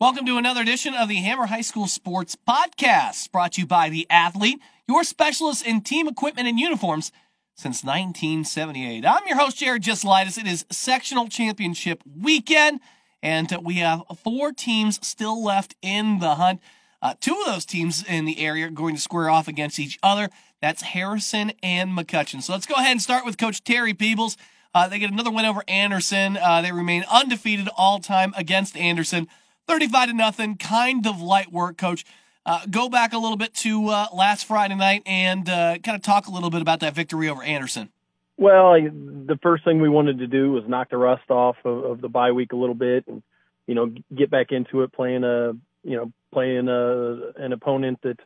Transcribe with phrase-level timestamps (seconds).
[0.00, 3.90] Welcome to another edition of the Hammer High School Sports Podcast, brought to you by
[3.90, 7.12] The Athlete, your specialist in team equipment and uniforms
[7.54, 9.04] since 1978.
[9.04, 10.38] I'm your host, Jared Giselitis.
[10.38, 12.80] It is sectional championship weekend,
[13.22, 16.62] and we have four teams still left in the hunt.
[17.02, 19.98] Uh, two of those teams in the area are going to square off against each
[20.02, 20.30] other.
[20.62, 22.42] That's Harrison and McCutcheon.
[22.42, 24.38] So let's go ahead and start with Coach Terry Peebles.
[24.74, 26.38] Uh, they get another win over Anderson.
[26.38, 29.28] Uh, they remain undefeated all time against Anderson.
[29.70, 32.04] 35 to nothing, kind of light work, coach.
[32.44, 36.02] Uh, go back a little bit to uh, last Friday night and uh, kind of
[36.02, 37.88] talk a little bit about that victory over Anderson.
[38.36, 42.00] Well, the first thing we wanted to do was knock the rust off of, of
[42.00, 43.22] the bye week a little bit, and
[43.68, 45.52] you know, get back into it, playing a
[45.84, 48.18] you know playing a, an opponent that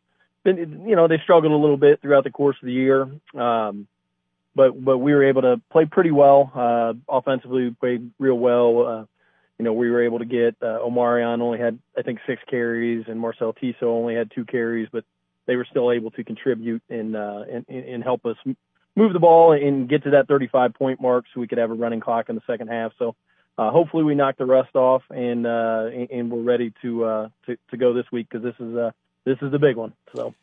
[0.45, 3.03] been you know they struggled a little bit throughout the course of the year,
[3.35, 3.87] um,
[4.55, 7.65] but but we were able to play pretty well uh, offensively.
[7.65, 8.87] We played real well.
[8.87, 9.05] Uh,
[9.59, 13.05] you know, we were able to get uh, Omarion only had I think six carries
[13.09, 15.05] and Marcel Tiso only had two carries, but
[15.47, 18.37] they were still able to contribute and uh, and, and help us
[18.97, 21.75] move the ball and get to that 35 point mark so we could have a
[21.75, 22.93] running clock in the second half.
[22.99, 23.15] So
[23.59, 27.57] uh, hopefully we knock the rust off and uh, and we're ready to uh, to,
[27.71, 28.91] to go this week because this is uh,
[29.25, 29.93] this is the big one.
[30.15, 30.35] So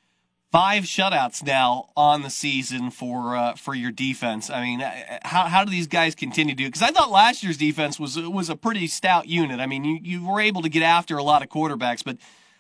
[0.51, 4.49] five shutouts now on the season for uh, for your defense.
[4.49, 4.79] I mean,
[5.23, 6.67] how how do these guys continue to do?
[6.67, 9.59] Because I thought last year's defense was was a pretty stout unit.
[9.59, 12.17] I mean, you you were able to get after a lot of quarterbacks, but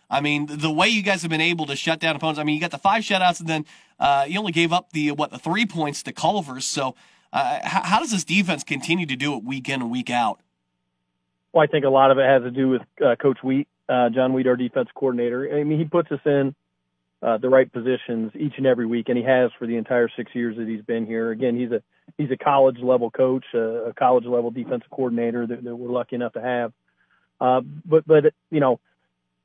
[0.09, 2.39] I mean, the way you guys have been able to shut down opponents.
[2.39, 3.65] I mean, you got the five shutouts, and then
[3.99, 6.65] uh, you only gave up the what the three points to Culver's.
[6.65, 6.95] So,
[7.31, 10.41] uh, how, how, does this defense continue to do it week in and week out?
[11.53, 14.09] Well, I think a lot of it has to do with uh, Coach Wheat, uh,
[14.09, 15.49] John Wheat, our defense coordinator.
[15.57, 16.55] I mean, he puts us in
[17.21, 20.33] uh, the right positions each and every week, and he has for the entire six
[20.33, 21.31] years that he's been here.
[21.31, 21.81] Again, he's a
[22.17, 26.15] he's a college level coach, a, a college level defensive coordinator that, that, we're lucky
[26.15, 26.73] enough to have.
[27.39, 28.79] Uh, but but you know,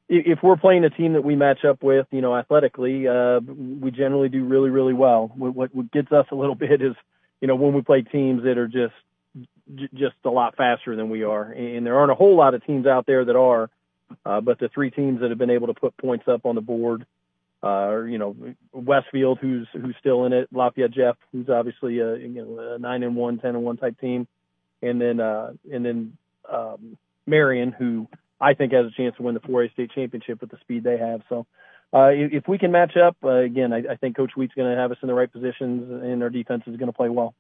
[0.09, 3.41] if, if, we're playing a team that we match up with, you know, athletically, uh,
[3.41, 5.31] we generally do really really well.
[5.37, 6.95] What, what gets us a little bit is,
[7.41, 8.95] you know, when we play teams that are just
[9.93, 12.87] just a lot faster than we are, and there aren't a whole lot of teams
[12.87, 13.69] out there that are.
[14.25, 16.61] Uh, but the three teams that have been able to put points up on the
[16.61, 17.05] board
[17.63, 18.37] uh, you know,
[18.73, 23.03] Westfield, who's who's still in it, Lafayette Jeff, who's obviously a you know a nine
[23.03, 24.27] and one, ten and one type team,
[24.83, 26.17] and then uh, and then
[26.53, 26.97] um,
[27.27, 28.09] Marion, who
[28.41, 30.99] I think has a chance to win the 4A state championship with the speed they
[30.99, 31.23] have.
[31.29, 31.47] So.
[31.93, 34.77] Uh, if we can match up, uh, again, I, I think Coach Wheat's going to
[34.77, 37.33] have us in the right positions, and our defense is going to play well.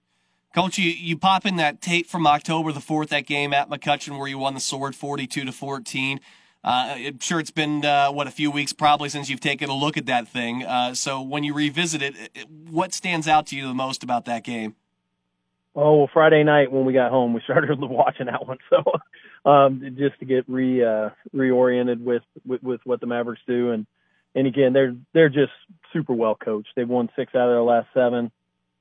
[0.54, 4.16] Coach, you, you pop in that tape from October the fourth, that game at McCutcheon
[4.18, 6.20] where you won the sword, forty-two to fourteen.
[6.66, 9.74] Uh, I'm sure it's been uh, what a few weeks probably since you've taken a
[9.74, 10.64] look at that thing.
[10.64, 12.16] Uh, so when you revisit it,
[12.68, 14.74] what stands out to you the most about that game?
[15.76, 18.58] Oh well, Friday night when we got home, we started watching that one.
[18.68, 23.70] So um, just to get re uh, reoriented with, with with what the Mavericks do,
[23.70, 23.86] and
[24.34, 25.52] and again they're they're just
[25.92, 26.70] super well coached.
[26.74, 28.32] They've won six out of their last seven.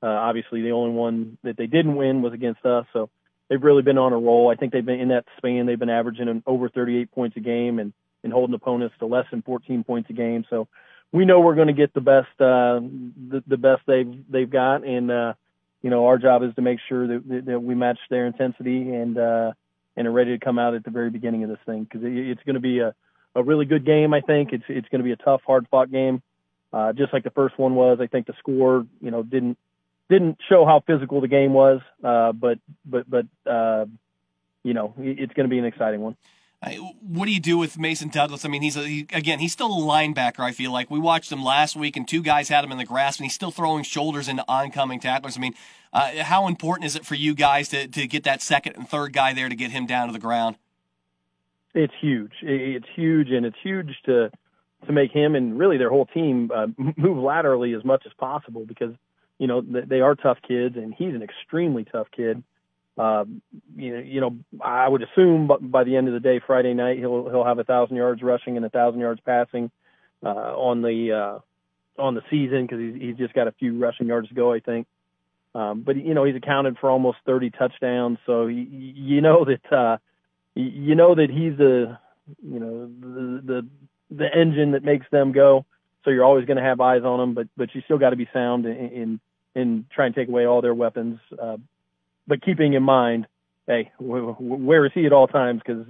[0.02, 2.86] Uh, obviously, the only one that they didn't win was against us.
[2.92, 3.10] So
[3.48, 4.50] they've really been on a roll.
[4.50, 5.66] I think they've been in that span.
[5.66, 7.92] They've been averaging over 38 points a game and,
[8.22, 10.44] and holding opponents to less than 14 points a game.
[10.50, 10.68] So
[11.12, 14.84] we know we're going to get the best, uh, the, the best they've, they've got.
[14.84, 15.34] And, uh,
[15.82, 19.16] you know, our job is to make sure that, that we match their intensity and,
[19.16, 19.52] uh,
[19.96, 22.12] and are ready to come out at the very beginning of this thing because it,
[22.12, 22.94] it's going to be a,
[23.34, 24.12] a really good game.
[24.12, 26.22] I think it's, it's going to be a tough, hard fought game.
[26.72, 29.56] Uh, just like the first one was, I think the score, you know, didn't,
[30.08, 33.86] didn't show how physical the game was, uh, but but but uh,
[34.62, 36.16] you know it's going to be an exciting one.
[37.00, 38.44] What do you do with Mason Douglas?
[38.44, 40.40] I mean, he's a, he, again, he's still a linebacker.
[40.40, 42.84] I feel like we watched him last week, and two guys had him in the
[42.84, 45.36] grasp, and he's still throwing shoulders into oncoming tacklers.
[45.36, 45.54] I mean,
[45.92, 49.12] uh, how important is it for you guys to to get that second and third
[49.12, 50.56] guy there to get him down to the ground?
[51.74, 52.32] It's huge.
[52.42, 54.30] It's huge, and it's huge to
[54.86, 58.64] to make him and really their whole team uh, move laterally as much as possible
[58.66, 58.94] because
[59.38, 62.42] you know, they are tough kids, and he's an extremely tough kid.
[62.98, 63.42] Um,
[63.76, 66.98] you know, you know, I would assume by the end of the day, Friday night,
[66.98, 69.70] he'll he'll have a thousand yards rushing and a thousand yards passing
[70.24, 74.06] uh, on the uh, on the season because he's he's just got a few rushing
[74.06, 74.86] yards to go, I think.
[75.54, 79.72] Um, but you know, he's accounted for almost 30 touchdowns, so you, you know that
[79.72, 79.98] uh,
[80.54, 82.00] you know that he's a
[82.42, 83.66] you know the the
[84.10, 85.66] the engine that makes them go.
[86.06, 88.16] So you're always going to have eyes on them, but but you still got to
[88.16, 89.20] be sound in, in
[89.56, 91.56] and try and take away all their weapons, uh,
[92.28, 93.26] but keeping in mind,
[93.66, 95.62] hey, where is he at all times?
[95.66, 95.84] Because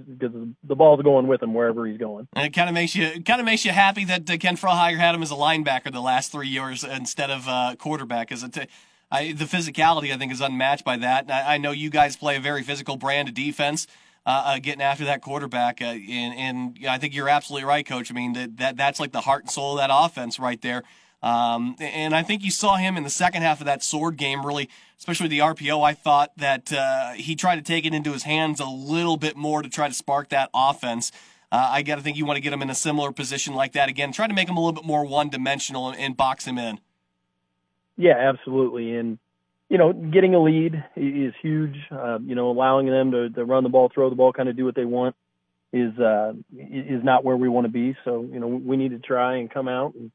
[0.64, 2.28] the ball's going with him wherever he's going.
[2.34, 4.98] And it kind of makes you kind of makes you happy that uh, Ken Froheiger
[4.98, 8.70] had him as a linebacker the last three years instead of uh, quarterback, it.
[9.08, 11.30] I, the physicality, I think, is unmatched by that.
[11.30, 13.86] I, I know you guys play a very physical brand of defense.
[14.26, 15.80] Uh, uh, getting after that quarterback.
[15.80, 18.10] Uh, and, and I think you're absolutely right, Coach.
[18.10, 20.82] I mean, that, that that's like the heart and soul of that offense right there.
[21.22, 24.44] Um, and I think you saw him in the second half of that sword game,
[24.44, 24.68] really,
[24.98, 25.82] especially the RPO.
[25.82, 29.36] I thought that uh, he tried to take it into his hands a little bit
[29.36, 31.12] more to try to spark that offense.
[31.50, 33.72] Uh, I got to think you want to get him in a similar position like
[33.72, 34.12] that again.
[34.12, 36.80] Try to make him a little bit more one dimensional and, and box him in.
[37.96, 38.94] Yeah, absolutely.
[38.94, 39.18] And
[39.68, 41.76] you know, getting a lead is huge.
[41.90, 44.56] Uh, you know, allowing them to, to run the ball, throw the ball, kind of
[44.56, 45.16] do what they want
[45.72, 47.96] is uh, is not where we want to be.
[48.04, 50.10] So, you know, we need to try and come out and,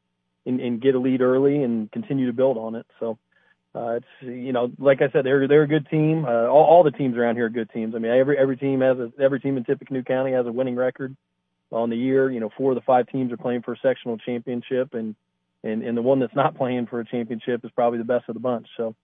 [0.45, 2.86] and, and get a lead early and continue to build on it.
[3.00, 3.18] So,
[3.75, 6.25] uh, it's you know, like I said, they're they're a good team.
[6.25, 7.94] Uh, all, all the teams around here are good teams.
[7.95, 10.75] I mean, every every team has a every team in Tippecanoe County has a winning
[10.75, 11.15] record
[11.71, 12.30] on the year.
[12.30, 15.15] You know, four of the five teams are playing for a sectional championship, and
[15.63, 18.33] and and the one that's not playing for a championship is probably the best of
[18.33, 18.68] the bunch.
[18.75, 18.95] So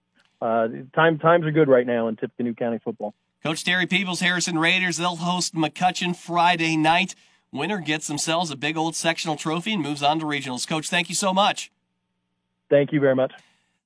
[0.41, 3.13] uh, time times are good right now in Tippecanoe County football.
[3.43, 7.15] Coach Terry Peebles, Harrison Raiders, they'll host McCutcheon Friday night.
[7.51, 10.67] Winner gets themselves a big old sectional trophy and moves on to regionals.
[10.67, 11.71] Coach, thank you so much.
[12.69, 13.31] Thank you very much.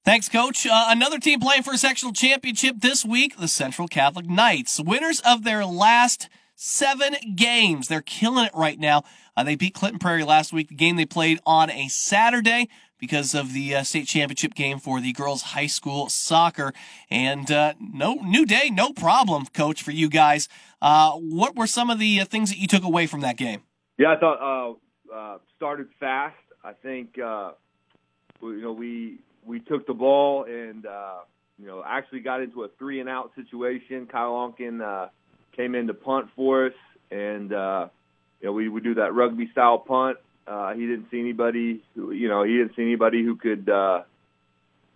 [0.03, 0.65] Thanks, Coach.
[0.65, 4.79] Uh, another team playing for a sectional championship this week, the Central Catholic Knights.
[4.79, 7.87] Winners of their last seven games.
[7.87, 9.03] They're killing it right now.
[9.37, 12.67] Uh, they beat Clinton Prairie last week, the game they played on a Saturday
[13.01, 16.71] because of the uh, state championship game for the girls high school soccer.
[17.09, 20.47] And uh, no new day, no problem, coach, for you guys.
[20.81, 23.63] Uh, what were some of the uh, things that you took away from that game?
[23.97, 24.77] Yeah, I thought
[25.11, 26.35] uh, uh, started fast.
[26.63, 27.23] I think you
[28.41, 30.85] know we we took the ball and
[31.59, 34.05] you know actually got into a three and out situation.
[34.05, 35.09] Kyle Onken
[35.57, 36.73] came in to punt for us,
[37.09, 37.89] and you
[38.43, 42.27] know we would do that rugby style punt uh, he didn't see anybody who, you
[42.27, 44.01] know, he didn't see anybody who could, uh,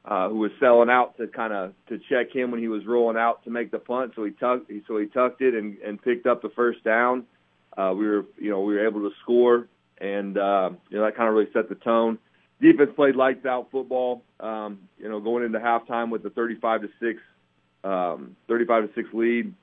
[0.05, 3.17] uh, who was selling out to kind of to check him when he was rolling
[3.17, 4.13] out to make the punt.
[4.15, 7.25] So he tucked, so he tucked it and, and picked up the first down.
[7.75, 9.67] Uh, we were, you know, we were able to score,
[9.99, 12.17] and uh, you know that kind of really set the tone.
[12.61, 14.23] Defense played lights out football.
[14.39, 17.19] Um, you know, going into halftime with the 35 to six,
[17.83, 19.53] um, 35 to six lead.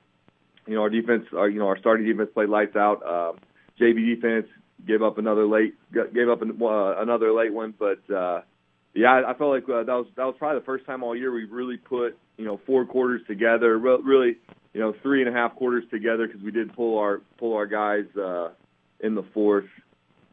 [0.67, 3.01] You know, our defense, our, you know, our starting defense played lights out.
[3.03, 3.33] Uh,
[3.79, 4.47] JV defense
[4.85, 8.41] gave up another late gave up an, uh, another late one, but uh,
[8.93, 11.31] yeah, I felt like uh, that was that was probably the first time all year
[11.31, 14.37] we really put you know four quarters together, really
[14.73, 17.65] you know three and a half quarters together because we did pull our pull our
[17.65, 18.49] guys uh,
[18.99, 19.65] in the fourth.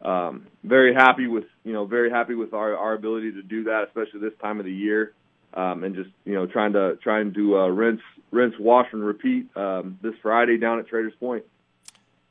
[0.02, 3.84] Um, very happy with you know very happy with our our ability to do that,
[3.88, 5.12] especially this time of the year.
[5.52, 9.48] Um, and just you know trying to trying to uh, rinse rinse wash and repeat
[9.56, 11.44] um, this Friday down at Traders Point.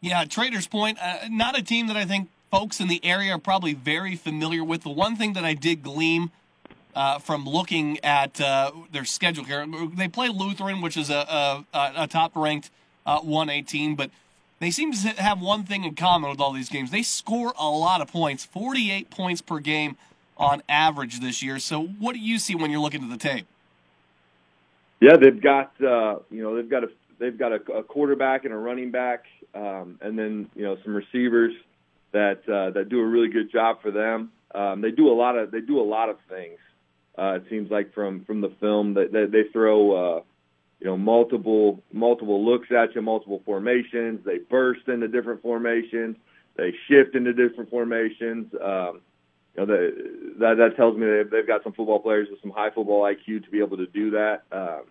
[0.02, 3.40] Yeah, Traders Point, uh, not a team that I think folks in the area are
[3.40, 4.84] probably very familiar with.
[4.84, 6.32] The one thing that I did glean
[6.96, 11.94] uh, from looking at uh, their schedule here, they play Lutheran, which is a, a,
[11.98, 12.72] a top ranked
[13.06, 14.10] uh, 118, but
[14.60, 16.92] they seem to have one thing in common with all these games.
[16.92, 19.98] They score a lot of points, 48 points per game
[20.38, 21.60] on average this year.
[21.60, 23.46] So, what do you see when you're looking at the tape?
[25.02, 28.54] Yeah, they've got uh, you know they've got a they've got a, a quarterback and
[28.54, 31.54] a running back, um, and then you know some receivers
[32.12, 34.32] that uh, that do a really good job for them.
[34.56, 36.58] Um, they do a lot of they do a lot of things.
[37.18, 40.22] Uh, it seems like from from the film that they, they throw uh,
[40.80, 44.24] you know multiple multiple looks at you, multiple formations.
[44.26, 46.18] They burst into different formations.
[46.56, 48.54] They shift into different formations.
[48.62, 49.02] Um,
[49.56, 49.92] you know, they,
[50.40, 53.44] that that tells me they've, they've got some football players with some high football IQ
[53.44, 54.44] to be able to do that.
[54.52, 54.84] Um,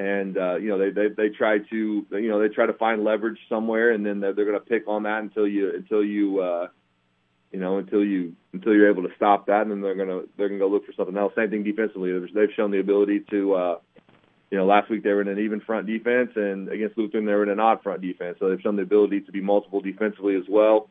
[0.00, 3.04] and uh, you know they, they they try to you know they try to find
[3.04, 6.40] leverage somewhere, and then they're, they're going to pick on that until you until you
[6.40, 6.68] uh,
[7.52, 10.26] you know until you until you're able to stop that, and then they're going to
[10.38, 11.34] they're going to go look for something else.
[11.36, 12.18] Same thing defensively.
[12.34, 13.54] They've shown the ability to.
[13.54, 13.78] Uh,
[14.50, 17.34] you know, last week they were in an even front defense, and against Lutheran they
[17.34, 18.36] were in an odd front defense.
[18.40, 20.88] So they've shown the ability to be multiple defensively as well.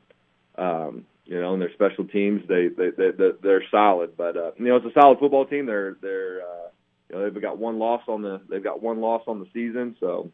[0.58, 4.16] Um, you know, and their special teams they they, they they're solid.
[4.16, 5.66] But uh, you know, it's a solid football team.
[5.66, 6.70] They're they're uh,
[7.10, 9.96] you know, they've got one loss on the they've got one loss on the season,
[10.00, 10.32] so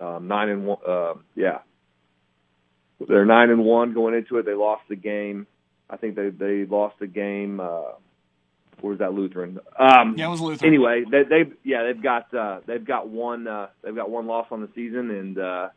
[0.00, 0.78] um, nine and one.
[0.86, 1.58] Uh, yeah,
[3.08, 4.46] they're nine and one going into it.
[4.46, 5.46] They lost the game.
[5.88, 7.60] I think they they lost the game.
[7.60, 7.92] Uh,
[8.80, 9.58] where's that Lutheran?
[9.78, 10.68] Um, yeah, it was Lutheran.
[10.68, 14.48] Anyway, they, they've yeah they've got uh, they've got one uh, they've got one loss
[14.50, 15.68] on the season, and uh,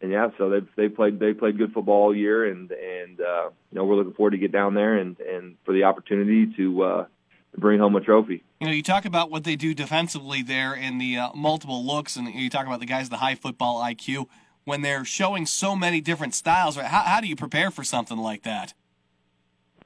[0.00, 3.50] and yeah, so they've they played they played good football all year, and and uh,
[3.70, 6.82] you know we're looking forward to get down there and and for the opportunity to.
[6.82, 7.06] Uh,
[7.56, 8.42] bring home a trophy.
[8.60, 12.16] You know, you talk about what they do defensively there in the uh, multiple looks,
[12.16, 14.26] and you talk about the guys the high football IQ
[14.64, 16.76] when they're showing so many different styles.
[16.76, 16.86] Right?
[16.86, 18.74] How, how do you prepare for something like that?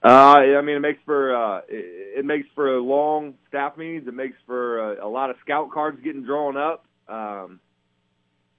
[0.04, 4.06] Uh, I mean, it makes for uh, it, it makes for long staff meetings.
[4.06, 7.61] It makes for a, a lot of scout cards getting drawn up, um,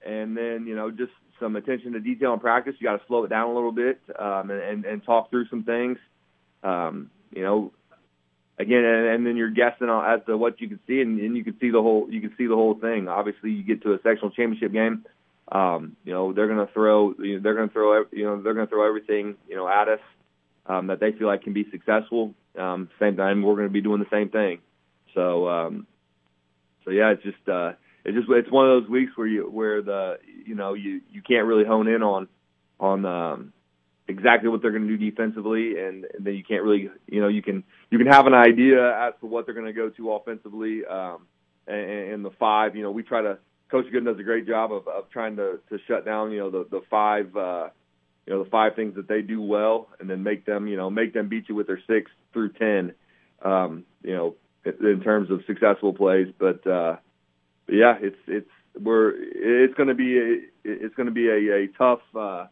[0.04, 2.74] and then you know just some attention to detail in practice.
[2.78, 5.46] You got to slow it down a little bit um, and, and and talk through
[5.48, 5.96] some things.
[6.62, 7.72] Um, you know,
[8.58, 11.44] again, and, and then you're guessing as to what you can see, and, and you
[11.44, 13.08] can see the whole you can see the whole thing.
[13.08, 15.04] Obviously, you get to a sectional championship game.
[15.50, 18.66] Um, you know, they're going to throw they're going to throw you know they're going
[18.66, 20.00] to throw everything you know at us
[20.66, 22.34] um, that they feel like can be successful.
[22.58, 24.58] Um, same time, we're going to be doing the same thing.
[25.14, 25.86] So, um,
[26.84, 27.72] so yeah, it's just uh,
[28.04, 31.22] it's just it's one of those weeks where you where the you know you you
[31.22, 32.28] can't really hone in on
[32.80, 33.52] on um,
[34.06, 37.28] exactly what they're going to do defensively, and, and then you can't really you know
[37.28, 40.12] you can you can have an idea as to what they're going to go to
[40.12, 40.84] offensively.
[40.84, 41.26] Um,
[41.66, 43.38] and, and the five, you know, we try to
[43.70, 46.50] Coach Gooden does a great job of, of trying to to shut down you know
[46.50, 47.34] the the five.
[47.36, 47.68] Uh,
[48.26, 50.90] you know the five things that they do well, and then make them you know
[50.90, 52.92] make them beat you with their six through ten.
[53.42, 56.96] Um, you know in terms of successful plays, but uh,
[57.68, 61.66] yeah, it's it's we're it's going to be a, it's going to be a, a
[61.78, 62.46] tough uh,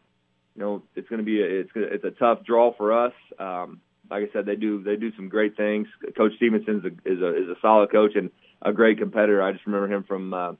[0.55, 3.13] you know it's going to be a, it's it's a tough draw for us.
[3.37, 5.87] Um, like I said, they do they do some great things.
[6.15, 9.41] Coach Stevenson is a is a, solid coach and a great competitor.
[9.41, 10.51] I just remember him from uh,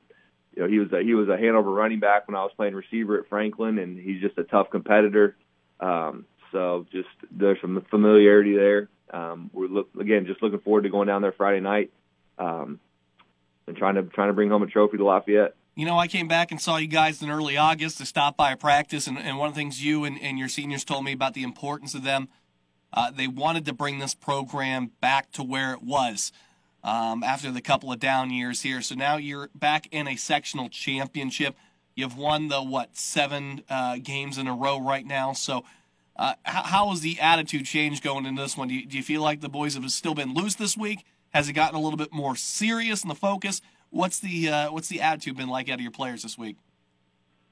[0.55, 2.75] you know he was a, he was a Hanover running back when I was playing
[2.75, 5.35] receiver at Franklin, and he's just a tough competitor.
[5.79, 8.89] Um, so just there's some familiarity there.
[9.11, 11.91] Um, we're look, again just looking forward to going down there Friday night
[12.37, 12.79] um,
[13.67, 15.55] and trying to trying to bring home a trophy to Lafayette.
[15.75, 18.51] You know, I came back and saw you guys in early August to stop by
[18.51, 21.11] a practice, and, and one of the things you and, and your seniors told me
[21.11, 22.29] about the importance of them.
[22.94, 26.32] Uh, they wanted to bring this program back to where it was
[26.84, 28.82] um, after the couple of down years here.
[28.82, 31.56] So now you're back in a sectional championship.
[31.96, 35.34] You've won the what seven uh, games in a row right now.
[35.34, 35.65] So
[36.15, 38.70] uh, how, how has the attitude changed going into this one?
[38.70, 41.06] Do you, do you feel like the boys have still been loose this week?
[41.32, 43.62] Has it gotten a little bit more serious in the focus?
[43.89, 46.58] What's the uh, what's the attitude been like out of your players this week?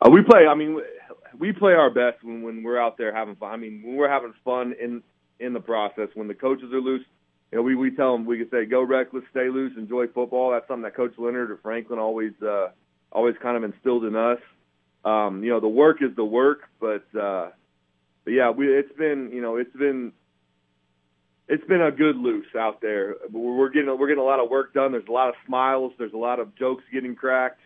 [0.01, 0.47] Uh, we play.
[0.47, 0.81] I mean,
[1.37, 3.51] we play our best when, when we're out there having fun.
[3.51, 5.03] I mean, when we're having fun in
[5.39, 6.09] in the process.
[6.13, 7.05] When the coaches are loose,
[7.51, 10.51] you know, we we tell them we can say go reckless, stay loose, enjoy football.
[10.51, 12.69] That's something that Coach Leonard or Franklin always uh,
[13.11, 14.39] always kind of instilled in us.
[15.03, 17.49] Um, you know, the work is the work, but uh,
[18.23, 20.11] but yeah, we it's been you know it's been
[21.47, 23.15] it's been a good loose out there.
[23.31, 24.91] We're getting we're getting a lot of work done.
[24.91, 25.93] There's a lot of smiles.
[25.97, 27.61] There's a lot of jokes getting cracked.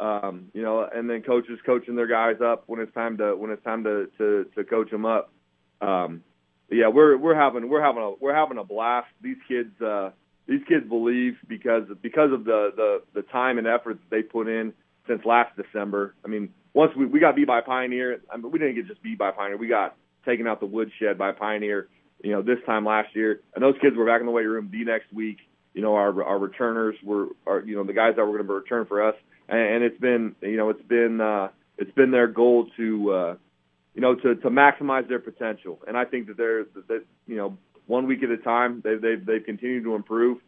[0.00, 3.50] Um, you know, and then coaches coaching their guys up when it's time to when
[3.50, 5.32] it's time to to, to coach them up.
[5.80, 6.22] Um,
[6.70, 9.08] yeah, we're we're having we're having a we're having a blast.
[9.22, 10.10] These kids uh,
[10.46, 14.48] these kids believe because because of the the the time and effort that they put
[14.48, 14.72] in
[15.06, 16.14] since last December.
[16.24, 19.02] I mean, once we we got beat by Pioneer, I mean, we didn't get just
[19.02, 19.56] beat by Pioneer.
[19.56, 21.88] We got taken out the woodshed by Pioneer.
[22.22, 24.70] You know, this time last year, and those kids were back in the weight room
[24.72, 25.38] the next week.
[25.74, 28.52] You know, our our returners were, are you know, the guys that were going to
[28.52, 29.16] return for us,
[29.48, 33.34] and, and it's been, you know, it's been uh, it's been their goal to, uh,
[33.94, 35.80] you know, to to maximize their potential.
[35.86, 39.24] And I think that they're that you know, one week at a time, They've they've
[39.24, 40.38] they've continued to improve,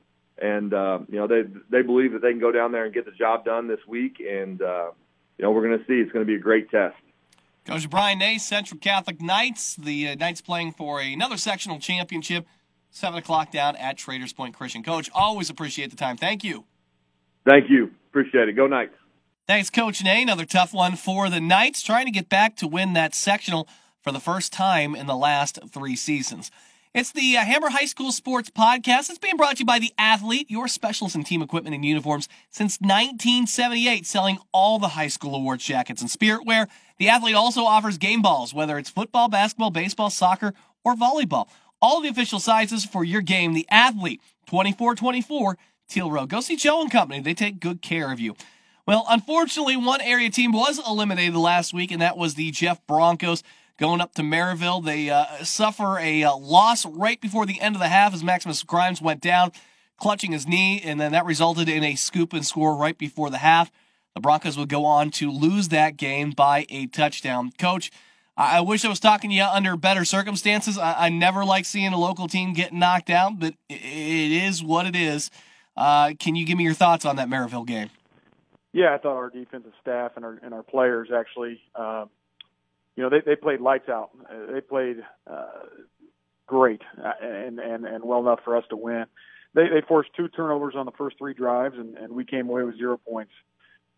[0.40, 3.04] and uh, you know, they they believe that they can go down there and get
[3.04, 4.90] the job done this week, and uh,
[5.38, 6.00] you know, we're going to see.
[6.00, 6.96] It's going to be a great test.
[7.66, 9.74] Coach Brian Nace, Central Catholic Knights.
[9.74, 12.46] The uh, Knights playing for another sectional championship.
[12.90, 14.82] 7 o'clock down at Traders Point Christian.
[14.82, 16.16] Coach, always appreciate the time.
[16.16, 16.64] Thank you.
[17.44, 17.90] Thank you.
[18.08, 18.54] Appreciate it.
[18.54, 18.94] Go Knights.
[19.46, 20.22] Thanks, Coach Nay.
[20.22, 23.68] Another tough one for the Knights, trying to get back to win that sectional
[24.02, 26.50] for the first time in the last three seasons.
[26.92, 29.08] It's the uh, Hammer High School Sports Podcast.
[29.08, 32.28] It's being brought to you by The Athlete, your specialist in team equipment and uniforms
[32.50, 36.66] since 1978, selling all the high school awards jackets and spirit wear.
[36.98, 41.46] The Athlete also offers game balls, whether it's football, basketball, baseball, soccer, or volleyball.
[41.80, 43.52] All the official sizes for your game.
[43.52, 45.56] The Athlete, 2424
[45.88, 46.30] Teal Road.
[46.30, 47.20] Go see Joe and Company.
[47.20, 48.34] They take good care of you.
[48.86, 53.42] Well, unfortunately, one area team was eliminated last week, and that was the Jeff Broncos
[53.78, 54.84] going up to Merrillville.
[54.84, 58.62] They uh, suffer a uh, loss right before the end of the half as Maximus
[58.62, 59.50] Grimes went down,
[59.96, 63.38] clutching his knee, and then that resulted in a scoop and score right before the
[63.38, 63.72] half.
[64.14, 67.50] The Broncos would go on to lose that game by a touchdown.
[67.58, 67.90] Coach,
[68.36, 70.78] I, I wish I was talking to you under better circumstances.
[70.78, 74.62] I, I, never like seeing a local team get knocked out, but it, it is
[74.62, 75.28] what it is.
[75.76, 77.90] Uh, can you give me your thoughts on that Merrillville game?
[78.76, 82.04] Yeah, I thought our defensive staff and our and our players actually uh,
[82.97, 84.11] you know, they, they played lights out.
[84.52, 84.97] They played
[85.30, 85.47] uh,
[86.47, 89.04] great uh, and, and, and well enough for us to win.
[89.54, 92.64] They, they forced two turnovers on the first three drives, and, and we came away
[92.64, 93.33] with zero points.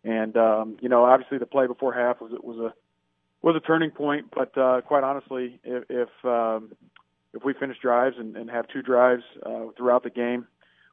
[0.04, 2.74] And um, you know, obviously, the play before half was was a
[3.42, 4.26] was a turning point.
[4.34, 6.72] But uh, quite honestly, if if, um,
[7.34, 10.46] if we finish drives and, and have two drives uh, throughout the game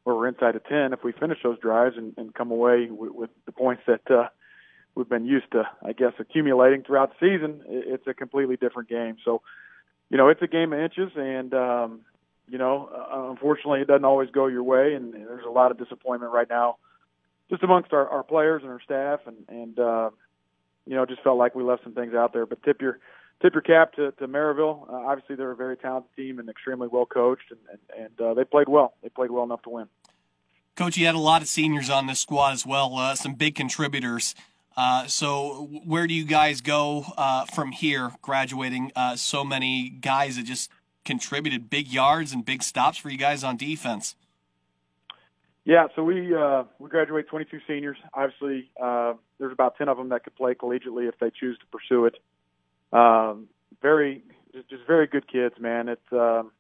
[0.06, 3.12] where we're inside of ten, if we finish those drives and, and come away with,
[3.12, 4.30] with the points that uh,
[4.94, 9.18] we've been used to, I guess, accumulating throughout the season, it's a completely different game.
[9.26, 9.42] So,
[10.12, 12.02] you know, it's a game of inches, and um,
[12.48, 15.80] you know, uh, unfortunately, it doesn't always go your way, and there's a lot of
[15.80, 16.78] disappointment right now,
[17.50, 20.12] just amongst our, our players and our staff, and and uh,
[20.86, 22.46] you know, just felt like we left some things out there.
[22.46, 23.00] But tip your
[23.42, 24.90] tip your cap to, to Merrillville.
[24.90, 28.34] Uh, obviously, they're a very talented team and extremely well coached, and and, and uh,
[28.34, 28.94] they played well.
[29.02, 29.88] They played well enough to win.
[30.76, 33.56] Coach, you had a lot of seniors on this squad as well, uh, some big
[33.56, 34.36] contributors.
[34.76, 40.36] Uh, so, where do you guys go uh, from here, graduating uh, so many guys
[40.36, 40.70] that just
[41.06, 44.16] contributed big yards and big stops for you guys on defense?
[45.64, 47.98] Yeah, so we uh, we graduate 22 seniors.
[48.14, 51.66] Obviously, uh, there's about 10 of them that could play collegiately if they choose to
[51.72, 52.16] pursue it.
[52.96, 53.48] Um,
[53.82, 54.24] very,
[54.54, 55.90] just, just very good kids, man.
[55.90, 56.52] It's um,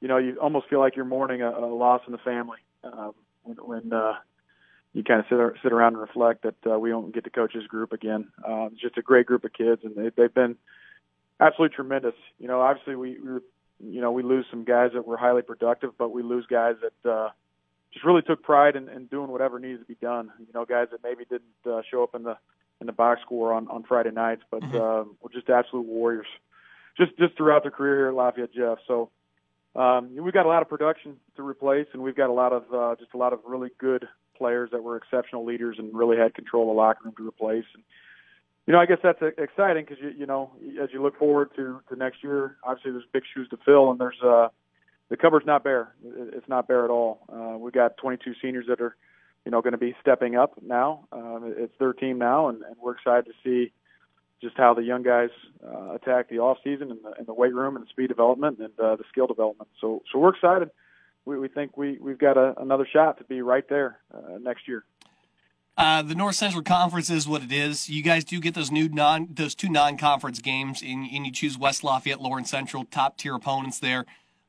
[0.00, 3.12] you know, you almost feel like you're mourning a, a loss in the family um,
[3.42, 4.14] when, when uh,
[4.92, 7.52] you kind of sit sit around and reflect that uh, we don't get to coach
[7.54, 8.28] this group again.
[8.46, 10.56] Um, it's just a great group of kids, and they, they've been
[11.40, 12.14] absolutely tremendous.
[12.38, 13.40] You know, obviously we, we
[13.80, 17.10] you know we lose some guys that were highly productive, but we lose guys that
[17.10, 17.28] uh,
[17.92, 20.30] just really took pride in, in doing whatever needed to be done.
[20.38, 22.36] You know, guys that maybe didn't uh, show up in the
[22.80, 24.76] in the box score on on Friday nights, but mm-hmm.
[24.76, 26.26] uh, were just absolute warriors,
[26.96, 28.78] just just throughout their career here at Lafayette Jeff.
[28.86, 29.10] So
[29.74, 32.64] um, we've got a lot of production to replace, and we've got a lot of
[32.72, 34.06] uh, just a lot of really good
[34.36, 37.64] players that were exceptional leaders and really had control of the locker room to replace.
[37.74, 37.82] And,
[38.66, 41.80] you know, I guess that's exciting because you you know as you look forward to
[41.88, 44.48] to next year, obviously there's big shoes to fill, and there's uh
[45.08, 45.94] the cupboard's not bare.
[46.04, 47.20] It's not bare at all.
[47.32, 48.94] Uh, we got 22 seniors that are,
[49.44, 51.06] you know, going to be stepping up now.
[51.12, 53.72] Um, it's their team now, and, and we're excited to see
[54.40, 55.30] just how the young guys
[55.66, 58.58] uh, attack the off season and the, and the weight room and the speed development
[58.58, 59.68] and uh, the skill development.
[59.80, 60.70] So, so we're excited.
[61.24, 64.68] We, we think we we've got a, another shot to be right there uh, next
[64.68, 64.84] year.
[65.76, 67.88] Uh, the North Central Conference is what it is.
[67.88, 71.30] You guys do get those new non those two non conference games, and, and, you
[71.30, 74.04] choose West Lafayette, Lawrence Central, top tier opponents there.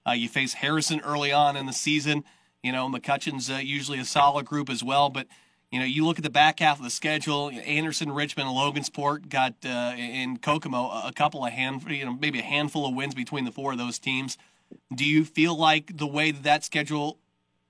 [0.07, 2.23] Uh, you face Harrison early on in the season.
[2.63, 5.27] You know McCutcheon's uh, usually a solid group as well, but
[5.71, 7.51] you know, you look at the back half of the schedule.
[7.51, 12.39] Anderson, Richmond, and Logansport got uh, in Kokomo a couple of hand, you know, maybe
[12.39, 14.37] a handful of wins between the four of those teams.
[14.93, 17.19] Do you feel like the way that that schedule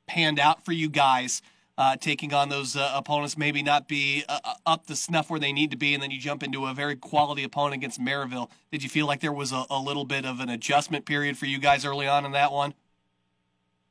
[0.08, 1.42] panned out for you guys,
[1.78, 5.40] uh, taking on those uh, opponents, maybe not be uh, uh, up the snuff where
[5.40, 8.50] they need to be, and then you jump into a very quality opponent against Merrillville?
[8.72, 11.46] Did you feel like there was a, a little bit of an adjustment period for
[11.48, 12.74] you guys early on in that one?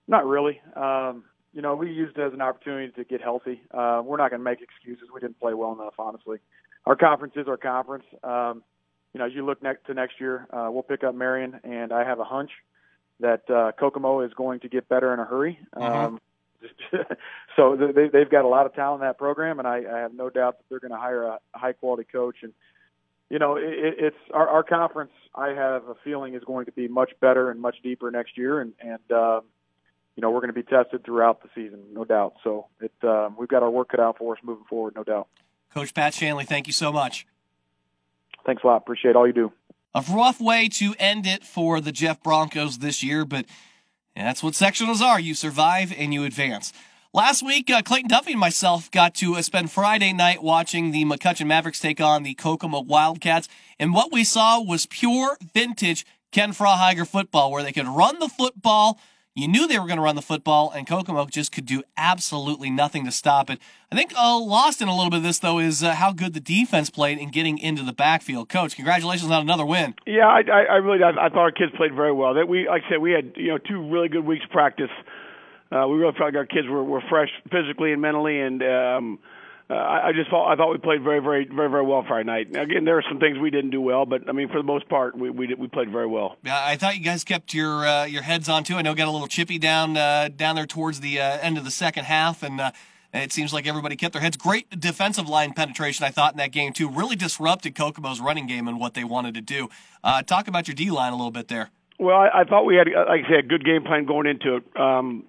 [0.08, 0.60] Not really.
[0.74, 3.62] Um, you know, we used it as an opportunity to get healthy.
[3.70, 5.08] Uh, we're not going to make excuses.
[5.12, 6.38] We didn't play well enough, honestly.
[6.86, 8.04] Our conference is our conference.
[8.22, 8.62] Um,
[9.12, 11.92] you know, as you look next to next year, uh, we'll pick up Marion, and
[11.92, 12.50] I have a hunch
[13.20, 15.58] that uh, Kokomo is going to get better in a hurry.
[15.74, 15.82] Mm-hmm.
[15.82, 16.20] Um,
[17.56, 20.14] so they, they've got a lot of talent in that program, and I, I have
[20.14, 22.36] no doubt that they're going to hire a high quality coach.
[22.42, 22.52] And
[23.30, 25.12] you know, it, it's our, our conference.
[25.34, 28.60] I have a feeling is going to be much better and much deeper next year,
[28.60, 29.40] and and uh,
[30.18, 32.34] you know we're going to be tested throughout the season, no doubt.
[32.42, 35.28] So it um, we've got our work cut out for us moving forward, no doubt.
[35.72, 37.24] Coach Pat Shanley, thank you so much.
[38.44, 38.78] Thanks a lot.
[38.78, 39.52] Appreciate all you do.
[39.94, 43.46] A rough way to end it for the Jeff Broncos this year, but
[44.16, 45.20] that's what sectionals are.
[45.20, 46.72] You survive and you advance.
[47.12, 51.04] Last week, uh, Clayton Duffy and myself got to uh, spend Friday night watching the
[51.04, 56.50] McCutcheon Mavericks take on the Kokomo Wildcats, and what we saw was pure vintage Ken
[56.50, 58.98] Froheiger football, where they could run the football
[59.38, 62.70] you knew they were going to run the football, and Kokomo just could do absolutely
[62.70, 63.60] nothing to stop it.
[63.92, 66.34] I think uh, lost in a little bit of this, though, is uh, how good
[66.34, 68.48] the defense played in getting into the backfield.
[68.48, 69.94] Coach, congratulations on another win.
[70.06, 72.34] Yeah, I, I I really I, I thought our kids played very well.
[72.34, 74.90] That we, like I said, we had you know two really good weeks of practice.
[75.70, 79.18] Uh, we really felt like our kids were, were fresh physically and mentally, and um,
[79.70, 82.24] uh, I, I just thought I thought we played very, very, very, very well Friday
[82.24, 82.56] night.
[82.56, 84.88] Again, there are some things we didn't do well, but I mean, for the most
[84.88, 86.36] part, we we, we played very well.
[86.42, 88.76] Yeah, I thought you guys kept your uh, your heads on too.
[88.76, 91.64] I know got a little chippy down uh, down there towards the uh, end of
[91.64, 92.70] the second half, and uh,
[93.12, 94.36] it seems like everybody kept their heads.
[94.36, 96.88] Great defensive line penetration, I thought in that game too.
[96.88, 99.68] Really disrupted Kokomo's running game and what they wanted to do.
[100.02, 101.70] Uh, talk about your D line a little bit there.
[101.98, 104.56] Well, I, I thought we had, like I said, a good game plan going into
[104.56, 104.62] it.
[104.80, 105.24] Um,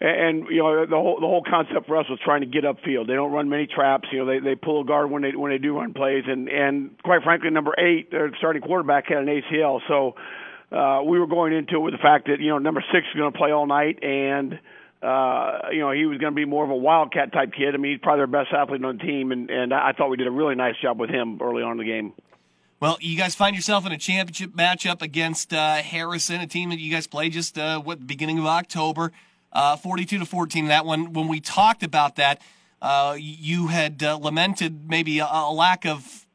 [0.00, 3.08] and you know the whole the whole concept for us was trying to get upfield.
[3.08, 4.08] They don't run many traps.
[4.12, 6.48] You know they they pull a guard when they when they do run plays, and
[6.48, 10.14] and quite frankly, number eight, their starting quarterback had an ACL, so
[10.76, 13.18] uh, we were going into it with the fact that you know number six is
[13.18, 14.60] going to play all night, and
[15.02, 17.74] uh, you know he was going to be more of a wildcat type kid.
[17.74, 20.16] I mean he's probably their best athlete on the team, and and I thought we
[20.16, 22.12] did a really nice job with him early on in the game.
[22.80, 26.78] Well, you guys find yourself in a championship matchup against uh, Harrison, a team that
[26.78, 29.10] you guys played just uh, what beginning of October
[29.52, 31.12] uh, 42 to 14 that one.
[31.12, 32.40] When we talked about that,
[32.80, 36.26] uh, you had uh, lamented maybe a, a lack of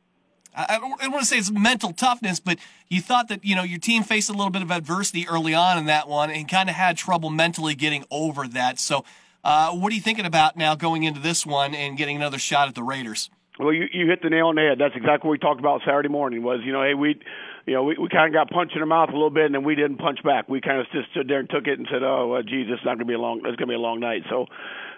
[0.55, 3.55] I don't, I don't, want to say it's mental toughness, but you thought that, you
[3.55, 6.47] know, your team faced a little bit of adversity early on in that one and
[6.47, 8.79] kind of had trouble mentally getting over that.
[8.79, 9.03] So,
[9.43, 12.67] uh, what are you thinking about now going into this one and getting another shot
[12.67, 13.29] at the Raiders?
[13.59, 14.77] Well, you, you hit the nail on the head.
[14.79, 17.19] That's exactly what we talked about Saturday morning was, you know, hey, we,
[17.65, 19.55] you know, we, we kind of got punched in the mouth a little bit and
[19.55, 20.49] then we didn't punch back.
[20.49, 22.83] We kind of just stood there and took it and said, oh, well, geez, it's
[22.83, 24.23] not going to be a long, it's going to be a long night.
[24.29, 24.45] So,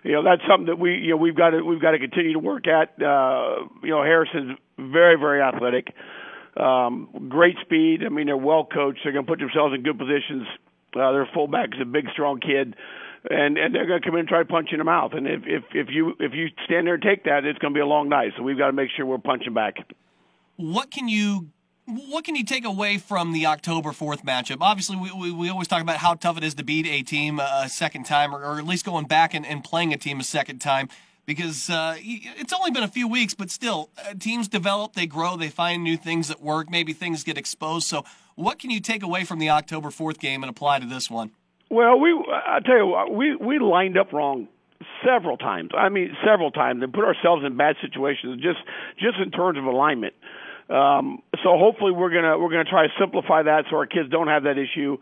[0.04, 2.34] you know, that's something that we, you know, we've got to, we've got to continue
[2.34, 3.02] to work at.
[3.02, 5.94] Uh, you know, Harrison's very, very athletic.
[6.58, 8.02] Um, great speed.
[8.06, 9.02] I mean, they're well coached.
[9.04, 10.48] They're going to put themselves in good positions.
[10.96, 12.76] Uh, their fullback is a big, strong kid,
[13.30, 15.12] and and they're going to come in and try to punch you in the mouth.
[15.14, 17.78] And if if if you if you stand there and take that, it's going to
[17.78, 18.32] be a long night.
[18.38, 19.76] So we've got to make sure we're punching back.
[20.56, 21.50] What can you
[21.86, 24.58] what can you take away from the October 4th matchup?
[24.62, 27.40] Obviously, we, we, we, always talk about how tough it is to beat a team
[27.40, 30.24] a second time, or, or at least going back and, and playing a team a
[30.24, 30.90] second time
[31.26, 35.38] because uh, it's only been a few weeks, but still, uh, teams develop, they grow,
[35.38, 36.70] they find new things that work.
[36.70, 37.88] Maybe things get exposed.
[37.88, 38.04] So,
[38.36, 41.32] what can you take away from the October fourth game and apply to this one?
[41.70, 44.48] Well, we I tell you what, we we lined up wrong
[45.06, 45.72] several times.
[45.76, 48.60] I mean, several times, and put ourselves in bad situations just
[49.00, 50.14] just in terms of alignment.
[50.70, 54.28] Um, so hopefully, we're gonna we're gonna try to simplify that so our kids don't
[54.28, 54.98] have that issue.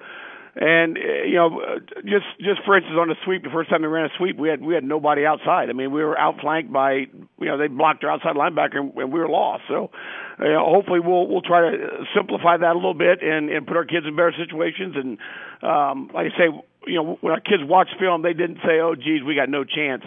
[0.55, 3.81] And uh, you know, uh, just just for instance, on the sweep, the first time
[3.81, 5.69] we ran a sweep, we had we had nobody outside.
[5.69, 9.19] I mean, we were outflanked by you know they blocked our outside linebacker and, we
[9.19, 9.63] were lost.
[9.67, 9.89] So,
[10.37, 13.85] uh, hopefully, we'll we'll try to simplify that a little bit and and put our
[13.85, 14.95] kids in better situations.
[14.95, 15.17] And
[15.63, 18.93] um, like I say, you know, when our kids watched film, they didn't say, "Oh,
[18.93, 20.03] geez, we got no chance."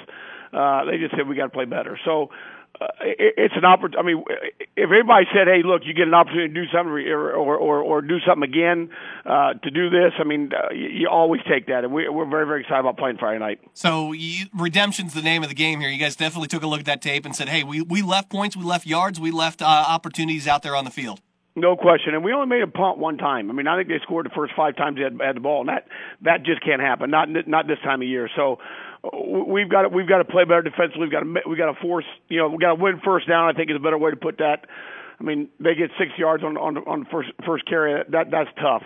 [0.52, 1.98] Uh, they just said we got to play better.
[2.04, 2.30] So
[2.80, 3.98] uh, it, it's an opportunity.
[3.98, 4.24] I mean,
[4.76, 7.80] if everybody said, "Hey, look, you get an opportunity to do something or or or,
[7.80, 8.90] or do something again
[9.24, 12.28] uh, to do this," I mean, uh, you, you always take that, and we, we're
[12.28, 13.60] very very excited about playing Friday night.
[13.72, 15.88] So, you, redemption's the name of the game here.
[15.88, 18.28] You guys definitely took a look at that tape and said, "Hey, we we left
[18.30, 21.20] points, we left yards, we left uh, opportunities out there on the field."
[21.58, 23.50] No question, and we only made a punt one time.
[23.50, 25.60] I mean, I think they scored the first five times they had, had the ball,
[25.60, 25.86] and that
[26.20, 27.08] that just can't happen.
[27.08, 28.28] Not not this time of year.
[28.36, 28.58] So
[29.12, 31.02] we've got to, we've got to play better defensively.
[31.02, 33.48] We've got to we've got to force you know we got to win first down.
[33.48, 34.66] I think is a better way to put that.
[35.18, 38.02] I mean, they get six yards on on on first first carry.
[38.10, 38.82] That that's tough.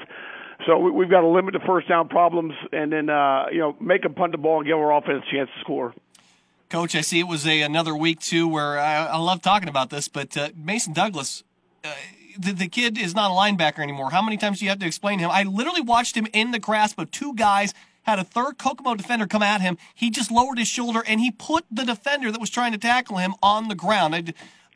[0.67, 3.77] So we, we've got to limit the first down problems, and then uh, you know
[3.81, 5.95] make them punt the ball and give our offense a chance to score.
[6.69, 9.91] Coach, I see it was a another week too where I, I love talking about
[9.91, 11.43] this, but uh, Mason Douglas.
[11.83, 11.93] Uh,
[12.39, 14.11] the, the kid is not a linebacker anymore.
[14.11, 15.31] How many times do you have to explain him?
[15.31, 17.75] I literally watched him in the grasp of two guys
[18.11, 19.79] had a third Kokomo defender come at him.
[19.95, 23.17] He just lowered his shoulder and he put the defender that was trying to tackle
[23.19, 24.15] him on the ground.
[24.15, 24.25] I,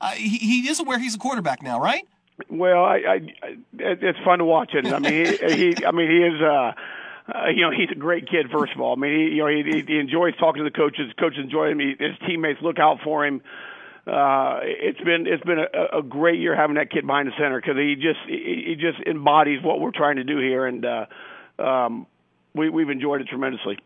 [0.01, 2.07] uh, he, he is aware he's a quarterback now, right?
[2.49, 4.87] Well, I, I, it's fun to watch it.
[4.87, 6.43] I mean, he, he I mean, he is.
[6.43, 6.73] Uh,
[7.27, 8.51] uh, you know, he's a great kid.
[8.53, 11.11] First of all, I mean, he, you know, he, he enjoys talking to the coaches.
[11.19, 11.79] Coaches enjoy him.
[11.79, 13.41] He, his teammates look out for him.
[14.07, 17.59] Uh, it's been it's been a, a great year having that kid behind the center
[17.59, 21.07] because he just he, he just embodies what we're trying to do here, and uh,
[21.59, 22.07] um,
[22.55, 23.79] we, we've enjoyed it tremendously.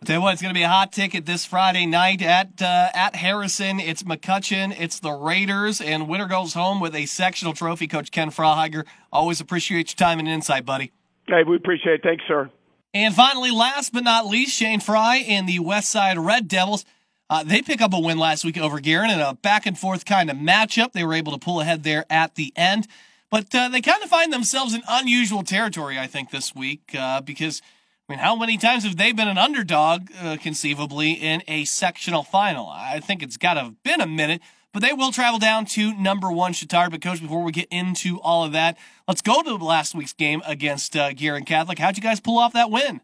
[0.00, 2.60] I'll tell you what, it's going to be a hot ticket this Friday night at
[2.60, 3.78] uh, at Harrison.
[3.78, 7.86] It's McCutcheon, it's the Raiders, and winner goes home with a sectional trophy.
[7.86, 10.90] Coach Ken Froheiger, always appreciate your time and insight, buddy.
[11.28, 12.02] Hey, we appreciate it.
[12.02, 12.50] Thanks, sir.
[12.92, 16.84] And finally, last but not least, Shane Fry and the West Side Red Devils.
[17.30, 20.04] Uh, they pick up a win last week over Guerin in a back and forth
[20.04, 20.92] kind of matchup.
[20.92, 22.88] They were able to pull ahead there at the end,
[23.30, 27.20] but uh, they kind of find themselves in unusual territory, I think, this week uh,
[27.20, 27.62] because–
[28.12, 32.68] Mean, how many times have they been an underdog, uh, conceivably, in a sectional final?
[32.68, 35.94] I think it's got to have been a minute, but they will travel down to
[35.94, 36.90] number one Chatard.
[36.90, 38.76] But, Coach, before we get into all of that,
[39.08, 41.78] let's go to last week's game against uh, Catholic.
[41.78, 43.00] How'd you guys pull off that win?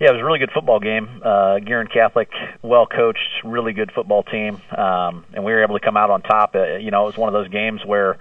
[0.00, 1.20] Yeah, it was a really good football game.
[1.22, 1.58] Uh,
[1.92, 2.30] Catholic,
[2.62, 6.22] well coached, really good football team, um, and we were able to come out on
[6.22, 6.54] top.
[6.54, 8.16] Uh, you know, it was one of those games where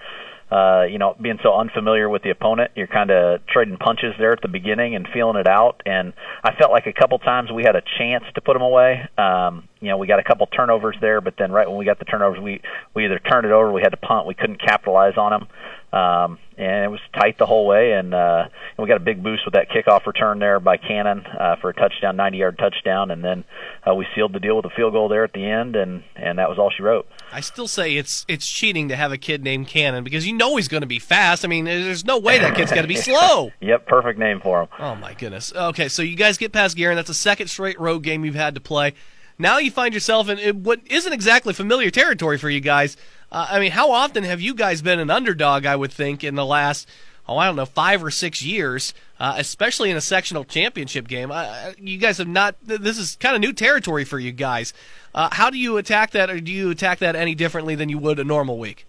[0.52, 4.34] uh, you know, being so unfamiliar with the opponent, you're kind of trading punches there
[4.34, 5.82] at the beginning and feeling it out.
[5.86, 9.08] And I felt like a couple times we had a chance to put them away.
[9.18, 12.00] Um, you know, we got a couple turnovers there, but then right when we got
[12.00, 12.62] the turnovers, we
[12.96, 15.48] we either turned it over, we had to punt, we couldn't capitalize on them.
[15.92, 17.94] Um, and it was tight the whole way.
[17.94, 21.26] And, uh, and we got a big boost with that kickoff return there by Cannon
[21.26, 23.10] uh, for a touchdown, 90 yard touchdown.
[23.12, 23.44] And then
[23.88, 26.38] uh, we sealed the deal with a field goal there at the end, and, and
[26.38, 27.08] that was all she wrote.
[27.32, 30.58] I still say it's it's cheating to have a kid named Cannon because you know
[30.58, 31.46] he's going to be fast.
[31.46, 33.52] I mean, there's no way that kid's going to be slow.
[33.60, 34.68] yep, perfect name for him.
[34.80, 35.54] Oh, my goodness.
[35.56, 36.96] Okay, so you guys get past Guerin.
[36.96, 38.94] That's a second straight road game you've had to play.
[39.42, 42.98] Now you find yourself in what isn't exactly familiar territory for you guys.
[43.32, 45.66] Uh, I mean, how often have you guys been an underdog?
[45.66, 46.88] I would think in the last
[47.30, 51.32] oh, I don't know, five or six years, uh, especially in a sectional championship game.
[51.32, 52.56] Uh, you guys have not.
[52.64, 54.74] This is kind of new territory for you guys.
[55.14, 58.00] Uh, how do you attack that, or do you attack that any differently than you
[58.00, 58.86] would a normal week?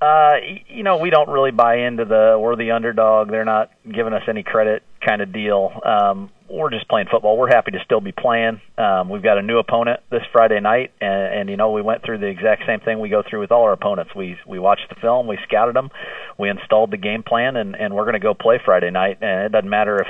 [0.00, 0.34] Uh,
[0.68, 3.30] you know, we don't really buy into the we're the underdog.
[3.30, 5.80] They're not giving us any credit kind of deal.
[5.84, 7.36] Um, we're just playing football.
[7.36, 8.60] We're happy to still be playing.
[8.78, 12.04] Um, we've got a new opponent this Friday night, and, and you know we went
[12.04, 14.14] through the exact same thing we go through with all our opponents.
[14.14, 15.90] We we watched the film, we scouted them,
[16.38, 19.18] we installed the game plan, and and we're going to go play Friday night.
[19.20, 20.08] And it doesn't matter if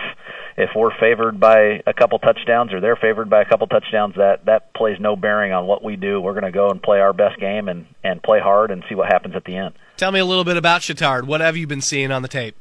[0.56, 4.14] if we're favored by a couple touchdowns or they're favored by a couple touchdowns.
[4.16, 6.20] That that plays no bearing on what we do.
[6.20, 8.94] We're going to go and play our best game and and play hard and see
[8.94, 9.74] what happens at the end.
[9.96, 11.24] Tell me a little bit about Chatard.
[11.24, 12.56] What have you been seeing on the tape?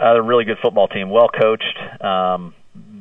[0.00, 1.78] Uh, a really good football team, well coached.
[2.00, 2.54] Um,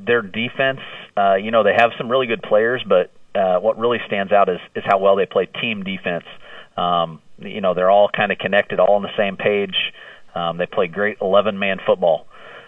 [0.05, 0.79] their defense,
[1.17, 4.49] uh, you know, they have some really good players, but uh, what really stands out
[4.49, 6.25] is is how well they play team defense.
[6.77, 9.75] Um, you know, they're all kind of connected, all on the same page.
[10.35, 12.27] Um, they play great 11 man football.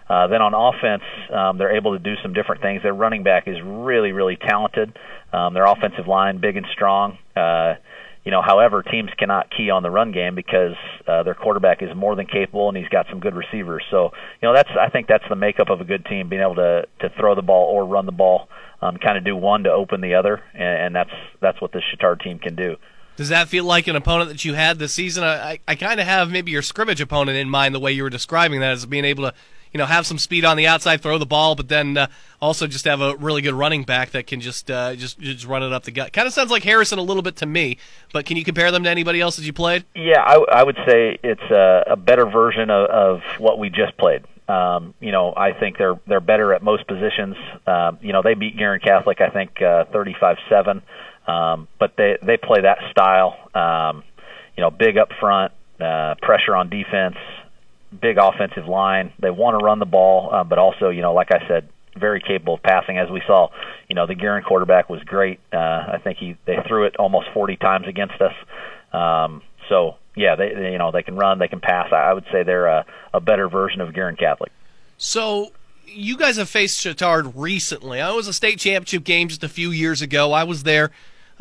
[0.09, 2.83] Uh, then on offense, um, they're able to do some different things.
[2.83, 4.97] Their running back is really, really talented.
[5.31, 7.17] Um, their offensive line, big and strong.
[7.35, 7.75] Uh,
[8.25, 10.75] you know, however, teams cannot key on the run game because
[11.07, 13.83] uh, their quarterback is more than capable and he's got some good receivers.
[13.91, 16.55] So, you know, that's I think that's the makeup of a good team, being able
[16.55, 18.47] to to throw the ball or run the ball,
[18.81, 21.83] um, kind of do one to open the other, and, and that's that's what this
[21.91, 22.77] Chatard team can do.
[23.15, 25.23] Does that feel like an opponent that you had this season?
[25.23, 28.01] I, I, I kind of have maybe your scrimmage opponent in mind, the way you
[28.01, 29.33] were describing that as being able to
[29.73, 32.07] you know have some speed on the outside, throw the ball, but then uh,
[32.39, 35.63] also just have a really good running back that can just uh, just just run
[35.63, 36.13] it up the gut.
[36.13, 37.77] Kind of sounds like Harrison a little bit to me,
[38.13, 39.83] but can you compare them to anybody else that you played?
[39.95, 43.97] Yeah, I, I would say it's a, a better version of, of what we just
[43.97, 44.23] played.
[44.47, 47.35] Um, you know, I think they're they're better at most positions.
[47.65, 50.81] Um, you know, they beat Guerin Catholic, I think, uh, 35-7,
[51.27, 53.37] um, but they they play that style.
[53.55, 54.03] Um,
[54.55, 57.15] you know, big up front, uh, pressure on defense,
[58.01, 59.13] big offensive line.
[59.19, 62.19] They want to run the ball, uh, but also, you know, like I said, very
[62.19, 62.97] capable of passing.
[62.97, 63.49] As we saw,
[63.87, 65.39] you know, the Guerin quarterback was great.
[65.51, 68.33] Uh, I think he they threw it almost 40 times against us.
[68.91, 71.91] Um, so yeah, they, they you know they can run, they can pass.
[71.91, 74.51] I would say they're a, a better version of Guerin Catholic.
[74.97, 75.51] So
[75.85, 78.01] you guys have faced Chatard recently.
[78.01, 80.31] I was a state championship game just a few years ago.
[80.31, 80.91] I was there.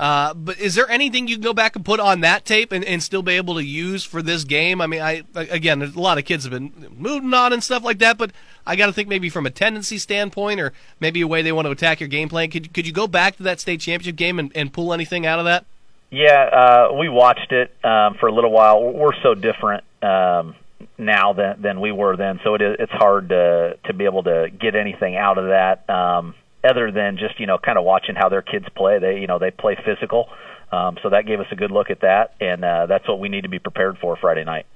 [0.03, 2.85] Uh, but is there anything you can go back and put on that tape and,
[2.85, 4.81] and still be able to use for this game?
[4.81, 8.01] I mean, I again, a lot of kids have been moving on and stuff like
[8.01, 8.33] that, but
[8.67, 11.67] I got to think maybe from a tendency standpoint or maybe a way they want
[11.67, 12.51] to attack your game plan.
[12.51, 15.39] Could could you go back to that state championship game and, and pull anything out
[15.39, 15.67] of that?
[16.11, 18.83] Yeah, uh, we watched it um, for a little while.
[18.83, 20.57] We're so different um,
[20.99, 24.25] now than than we were then, so it is, it's hard to to be able
[24.25, 25.89] to get anything out of that.
[25.89, 28.99] Um, other than just you know kind of watching how their kids play.
[28.99, 30.29] They you know they play physical,
[30.71, 33.29] um, so that gave us a good look at that, and uh, that's what we
[33.29, 34.67] need to be prepared for Friday night.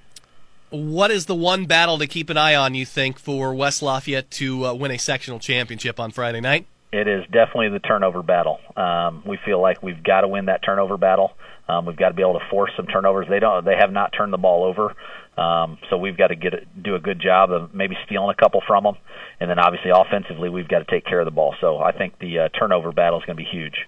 [0.70, 2.74] What is the one battle to keep an eye on?
[2.74, 6.66] You think for West Lafayette to uh, win a sectional championship on Friday night?
[6.92, 8.58] It is definitely the turnover battle.
[8.76, 11.32] Um, we feel like we've got to win that turnover battle.
[11.68, 13.26] Um, we've got to be able to force some turnovers.
[13.28, 13.64] They don't.
[13.64, 14.94] They have not turned the ball over.
[15.40, 18.34] Um, so we've got to get it, do a good job of maybe stealing a
[18.34, 18.96] couple from them,
[19.38, 21.54] and then obviously offensively we've got to take care of the ball.
[21.60, 23.86] So I think the uh, turnover battle is going to be huge.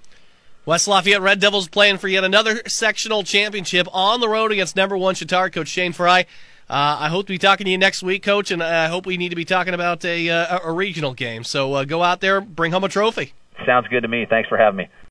[0.66, 4.98] West Lafayette Red Devils playing for yet another sectional championship on the road against number
[4.98, 6.26] one Chatard coach Shane Fry.
[6.68, 9.16] Uh, I hope to be talking to you next week, Coach, and I hope we
[9.16, 11.42] need to be talking about a, uh, a regional game.
[11.42, 13.32] So uh, go out there, bring home a trophy.
[13.64, 14.26] Sounds good to me.
[14.28, 14.88] Thanks for having me.